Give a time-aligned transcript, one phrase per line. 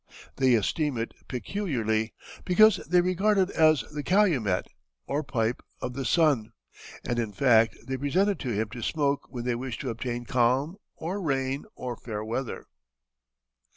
[0.37, 4.65] They esteem it peculiarly, because they regard it as the calumet,
[5.05, 6.53] or pipe, of the sun;
[7.03, 10.25] and, in fact, they present it to him to smoke when they wish to obtain
[10.25, 12.65] calm, or rain, or fair weather."